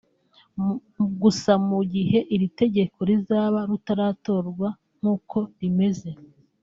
Gusa 1.21 1.51
mu 1.67 1.79
gihe 1.93 2.19
iri 2.33 2.47
tegeko 2.59 2.97
rizaba 3.09 3.59
rutaratorwa 3.69 4.67
nk’uko 4.97 5.37
rimeze 5.59 6.09